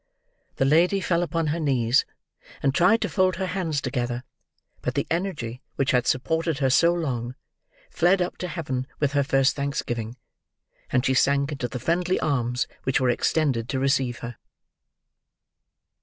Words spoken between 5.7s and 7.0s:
which had supported her so